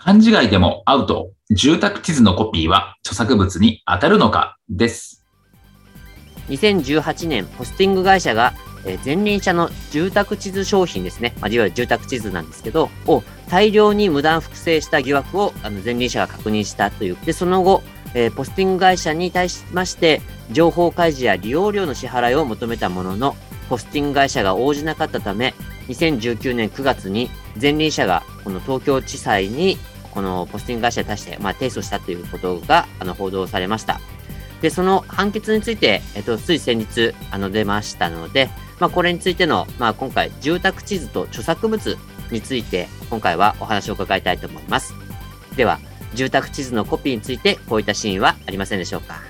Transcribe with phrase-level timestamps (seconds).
[0.00, 1.32] 漢字外でもアウト。
[1.50, 4.56] 住宅地図のコピーは著作物に当たるのか？
[4.70, 5.26] です。
[6.48, 8.54] 2018年ポスティング会社が
[8.86, 17.16] えー前輪車の住宅地図商品ですね、まあ、いわゆる住宅地図なんですけど、を大量に無断複製した疑惑をあの前輪車が確認したという。
[17.24, 17.82] で、その後、
[18.14, 23.34] えーポスティング会社に対しまして、情報開示や利用料の支払いを求めたものの、
[23.68, 25.54] ポスティング会社が応じなかったため、
[25.88, 29.76] 2019年9月に前輪車がこの東京地裁に
[30.12, 34.00] このポスティング会社に対して、まあ、提訴したということがあの報道されました。
[34.60, 38.50] で、その判決について、えっと、つい先日、あの、出ましたので、
[38.80, 41.96] まあ、これについての、まあ、今回、住宅地図と著作物
[42.30, 44.94] について、今回はお話を伺いたいと思います。
[45.56, 45.78] では、
[46.14, 49.20] 住宅地図のコピーについて、こういったシーンはありませんでしょうか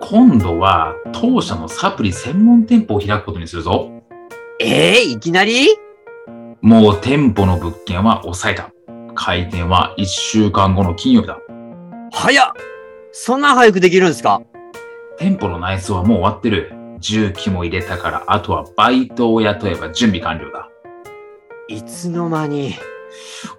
[0.00, 4.02] 今度は当社のサプリ専門店舗を開くことにするぞ
[4.58, 5.68] ええいきなり？
[6.62, 8.70] もう店舗の物件は抑えた
[9.14, 11.38] 開店は1週間後の金曜日だ
[12.12, 12.52] 早っ
[13.12, 14.42] そんな早くできるんですか？
[15.18, 20.68] 店舗の内装はもう終わってる重機も入れたからあとはバイトを雇えば準備完了だ
[21.68, 22.74] いつの間に。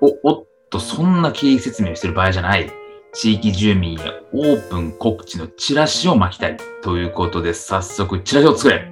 [0.02, 2.69] お、おっと、そんな経緯説明をしてる場合じゃない。
[3.13, 3.99] 地域住民へ
[4.33, 6.57] オープン告知のチラシを巻きたい。
[6.81, 8.91] ということで、早速チラシを作れ。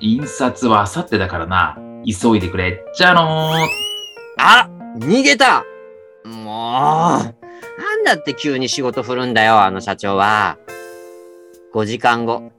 [0.00, 1.78] 印刷は明後日だからな。
[2.04, 2.82] 急いでくれ。
[2.94, 3.66] じゃあのー。
[4.38, 5.64] あ逃げた
[6.24, 10.58] もう、なんだって急に仕事振るんだよ、あの社長は。
[11.74, 12.52] 5時間後。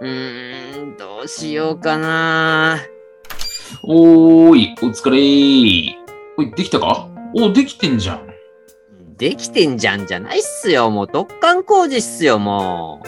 [0.00, 2.78] うーん、どうしようかな。
[3.82, 5.92] おーい、お疲れー。
[6.38, 7.08] おい、できたか？
[7.34, 8.26] お、できてんじゃん。
[9.16, 10.90] できてんじゃんじゃないっすよ。
[10.90, 13.02] もう突貫工事っすよ、も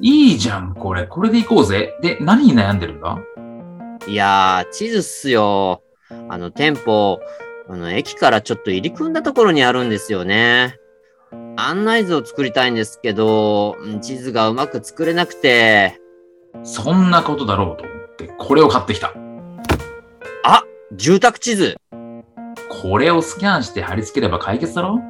[0.00, 1.06] いいじゃん、これ。
[1.06, 1.94] これで行こうぜ。
[2.02, 3.12] で、何に悩んでるんだ？
[3.12, 3.45] う。
[4.06, 5.82] いやー、地図っすよ。
[6.28, 7.20] あの、店舗、
[7.68, 10.76] あの、駅からちょっと入り組んだところにあるんですよね。
[11.56, 16.00] 案内図を作りたいんですけど、うん地図がうまく作れなくて、
[16.62, 19.12] そんなことだろうと思って、これを買ってきた。
[20.44, 20.62] あ
[20.92, 21.76] 住宅地図
[22.82, 25.00] これをスキャンして貼り付ければ解決だろ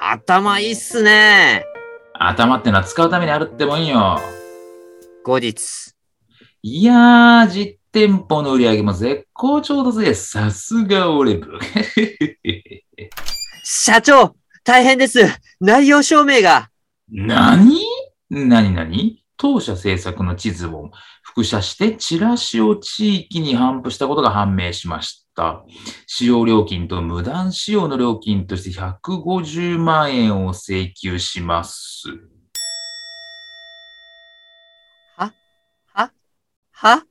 [0.00, 1.64] 頭いいっすね。
[2.14, 4.20] 頭ってのは使うためにあるってもんよ。
[5.24, 5.97] 後日。
[6.62, 10.12] いやー、実店舗の売り上げも絶好調だぜ。
[10.14, 11.58] さすが俺部。
[13.62, 15.20] 社長大変です
[15.60, 16.70] 内容証明が
[17.08, 17.80] 何？
[18.30, 18.74] 何？
[18.74, 19.24] 何？
[19.36, 20.90] 当社制作の地図を
[21.22, 25.62] 複写してチラシを地域に頒布したことが判明しました。
[26.08, 32.08] 使用料金と無断使用の料金として150万円を請求します。
[35.16, 35.32] は
[35.92, 36.10] は
[36.80, 37.02] は、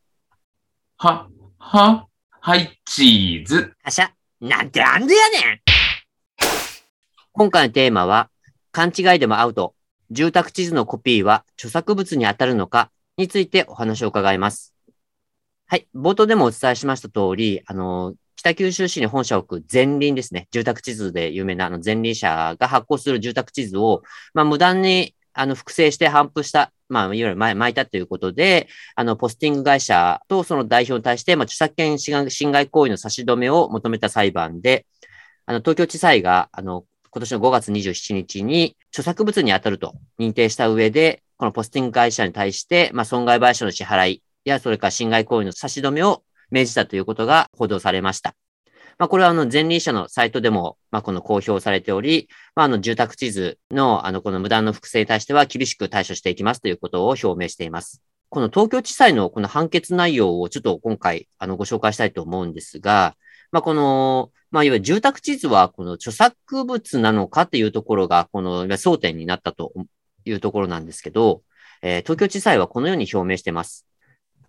[1.59, 2.07] は、
[2.39, 3.73] はい、チーズ。
[3.83, 5.59] はしゃなんでなんでやねん
[7.33, 8.29] 今回のテーマは、
[8.71, 9.75] 勘違いでもアウト。
[10.09, 14.73] 住宅地図のコピーは著作物に当たるのかについてお話を伺います。
[15.65, 15.89] はい。
[15.93, 20.47] 冒頭でもお伝えしました通り、あの、北九州市に本社を置く前輪ですね。
[20.51, 24.01] 住宅地図で有名なあの前輪社が発行する住宅地図を、
[24.33, 34.85] まあ、無断にあの複製して頒布した、まあ、いわゆる巻巻いたということで、あの、ポスティング会社とその代表に対して、まあ、著作権侵害侵害行為の差し止めを求めた裁判で、
[35.45, 48.35] あの、東京地裁が、あの、今年の5月27日に著作物に当たると認定した上で、このポスティング会社に対して、まあ、損害賠償の支払いや、それから侵害行為の差し止めを命じたということが報道されました。
[48.99, 58.01] まあ、これはあの前輪車のサイトでも、まあ、この公表されており、まあ、あの住宅地図のあのこの無断の複製に対しては厳しく対処していきますということを表明しています。
[58.29, 63.15] この東京地裁のこの判決内容をちょっと今回あのご紹介したいと思うんですが、
[63.51, 69.73] まあ、この、まあ、いわゆる住宅地図はこの著作物なのかっていうところが、この争点になったと
[70.25, 71.43] いうところなんですけど、
[71.81, 73.85] えー東京地裁はこのように表明しています。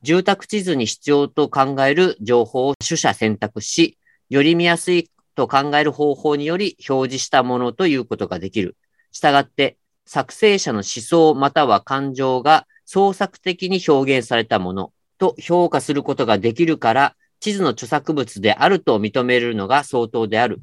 [0.02, 3.98] 住宅地図に必要と考える情報を取捨選択し、
[4.28, 8.76] より見やすいと考える方法により表示したものということができる。
[9.12, 20.60] したがって、作成者の思想または感情が創作的に表現されたものと評価することができるから、地図の著作物であると認めるのが相当である。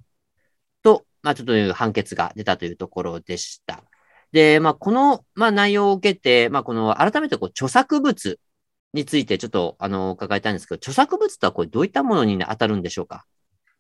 [0.84, 3.84] と、まあ、ちょっという判決が出たというところでした。
[4.32, 8.40] で、まあ、この、まあ、内容を受けて、まあ、この、改めて、こう、著作物
[8.94, 13.26] について、ちょっと、あの、伺いたいんですけど、著作物とは、これ、どういったものに当たるんでしょうか？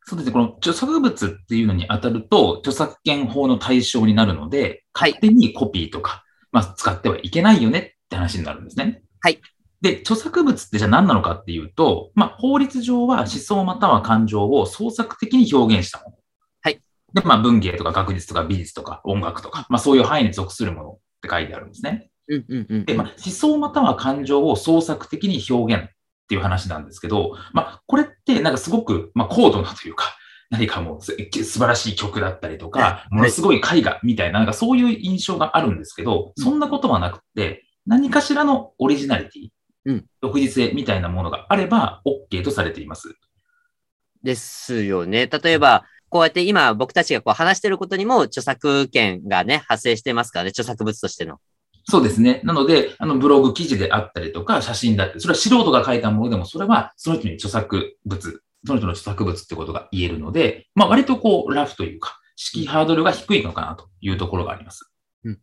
[0.07, 0.33] そうですね。
[0.33, 9.01] この著作物っていうのに当たると、著作権法の対象になるので、勝手にコピーとか、まあ、使ってはいけないよねって話になるんですね。
[9.21, 9.41] はい。
[9.81, 16.17] で、著作物ってじゃあ何なのかっていうと、まあ、法律上は思想または感情を創作的に表現したもの。
[16.61, 16.79] はい。
[17.13, 22.11] で、まあ、文芸とか学術とか美術とか音楽とか、まあ、そういう範囲に属するものって書いてあるんですね。
[22.27, 25.89] うんうんうん、で、まあ、思想または感情を創作的に表現
[26.25, 30.17] っていう話なんですけど、まあ、これってなんかすごく、まあ、高度なというか、
[30.49, 39.49] 何かもう素晴らしい曲だったりとか、ものすごい絵画みたいな、なんかそういう印象があるんですけど、そんなことはなくて、何かしらのオリジナリティ、
[39.85, 43.15] うん、独自性みたいなものがあれば OK とされています。
[44.23, 45.27] ですよね。
[45.27, 51.39] 例えば、こうやって今僕たちがこう話してることにも著作権がね、発生してますからね、著作物としての。
[51.87, 52.41] そうですね。
[52.43, 64.91] なので、あの、ブログ記事であったりとか、写真だって、それは素人が書いたものでも、それはその人に著作物、その人の著作物ってことが言えるので、まあ、割とこう、ラフというか、敷居ハードルが低いのかなというところがあります。
[65.23, 65.39] うん。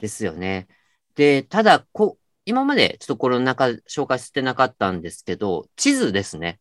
[0.00, 0.68] ですよね。
[1.14, 2.18] で、ただ、こ
[2.48, 6.60] 今までちょっとこの中紹介してなかったんですけど、地図ですね。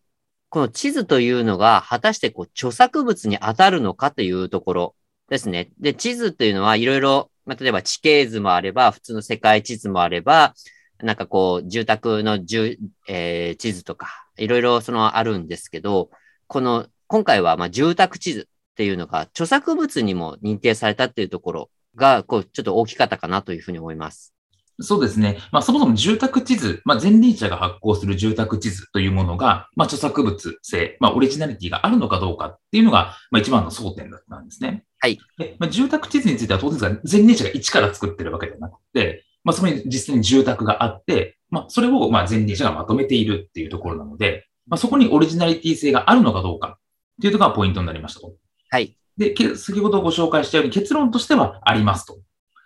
[0.49, 4.95] この地図というのが果たしてこう著作物に当たるのかというところ
[5.29, 5.69] ですね。
[5.79, 10.53] で、地図というのはいろいろ、まあ、例えば地形図もあれば、普通の世界地図もあれば、
[10.99, 12.77] なんかこう、住宅の住、
[13.07, 16.11] えー、地図とか、いろいろそのあるんですけど、
[16.47, 24.33] この、今回はまあ住宅地図っていうのが著作物にも認定されたっていうところが、こう、ちょっと大きかったかなというふうに思います。
[24.79, 25.39] そうですね。
[25.51, 34.83] まあ、そもそも住宅地図、まあ、前輪車が発行する住宅地図というものが、まあ、著作物性、まあ、オリジナリティがあるのかどうかっていうのが、まあ、一番の争点だったんですね。
[34.99, 35.19] はい。
[35.37, 48.33] でまあ、住宅地図については当然ですが、前輪車が一から作ってるわけではなくて、まあ、そこに実際に住宅があって、まあ、それを、まあ、前輪車がまとめているっていうところなので、まあ、そこにオリジナリティ性があるのかどうかっていうところがポイントになりましたと。
[48.69, 48.95] はい。
[49.17, 52.19] で、先ほどご紹介したように結論としてはありますと。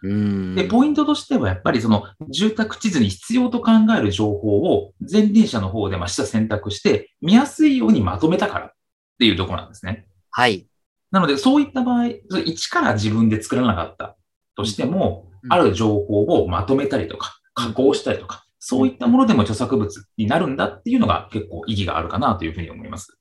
[0.03, 8.71] で、ポイントとしてはやっぱりその住宅地図に必要と考える情報を前輪車の方でまあ下選択して見やすいようにまとめたからっ
[9.19, 10.07] ていうところなんですね。
[10.31, 10.65] はい。
[11.11, 12.07] なのでそういった場合、
[12.45, 14.17] 一から自分で作らなかった
[14.55, 23.17] としても、うん、ある情報をまとめたりとか加工したりとか、そういったものでも著作物になるんだっていうのが結構意義があるかなというふうに思います。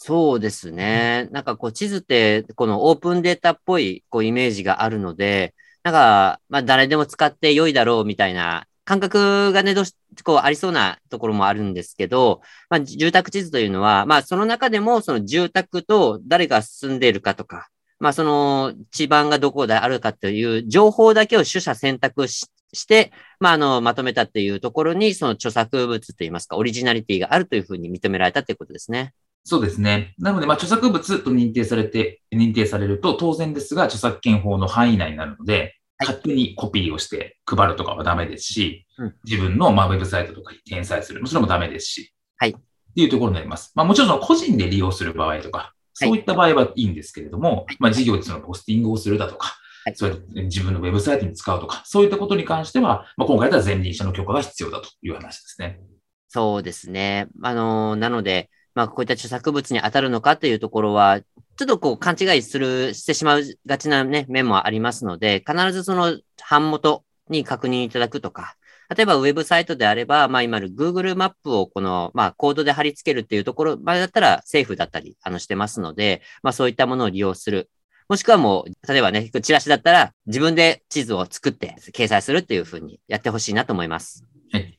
[0.00, 1.28] そうですね。
[1.32, 9.94] なんかこう地図ってこのオープンデータっぽいこうイメージがあるので、なんか、まあ、誰でも使って良いだろうみたいな感覚がね、どうし、
[10.24, 12.40] こう、ありそうなところもあるんですけど、
[12.70, 17.68] まあ、住宅地図というのは、まあ、その中でも、その住宅と誰が住んでいるかとか、
[18.00, 29.12] まあ、その地盤がどこであるかという情報だけを取捨選択しして、まあ、あの、まとめたっていうところに、その著作物といいますか、オリジナリティがあるというふうに認められたということですね。
[29.44, 30.14] そうですね。
[30.18, 41.26] なので、まあ、著作物と認定されて、認定されると、当然ですが、著作権法の範囲内になるので、勝手にコピーをして配るとかはダメですし、うん、自分のまあウェブサイトとかに転載する。
[41.26, 42.14] それもダメですし。
[42.36, 42.50] はい。
[42.50, 42.54] っ
[42.94, 43.72] ていうところになります。
[43.74, 50.14] まあもちろんその個人で利用する場合とか、そういった場合はいいんですけれども、はい、まあ事業でそのポスティングをするだとか、はい、それ
[50.44, 55.80] 自分のウェブサイトに使うとか、そういったことに関しては、まあ今回では前輪車の許可が必要だという話ですね。
[56.28, 57.28] そうですね。
[57.42, 66.16] あのー、なので、まあこういった著作物に当たるのかというところは、ちょっとこう勘違いする、してしまうがちなね、面もありますので、必ずその
[66.48, 68.54] 版元に確認いただくとか、
[68.96, 77.68] 例えばウェブサイトであれば、まあ今の Google マップをこの、まあコードで貼り付けるっていうところまでだったらセーフだったり、あのしてますので、まあそういったものを利用する。
[78.08, 84.24] もしくはもう、例えばね、チラシだったら自分で地図を作って掲載するっていうふうにやってほしいなと思います。
[84.52, 84.78] はい。